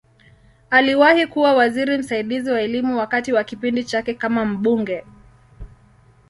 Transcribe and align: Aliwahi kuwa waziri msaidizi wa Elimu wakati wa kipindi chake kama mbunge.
Aliwahi 0.69 1.27
kuwa 1.27 1.53
waziri 1.53 1.97
msaidizi 1.97 2.51
wa 2.51 2.61
Elimu 2.61 2.97
wakati 2.97 3.33
wa 3.33 3.43
kipindi 3.43 3.83
chake 3.83 4.13
kama 4.13 4.45
mbunge. 4.45 5.03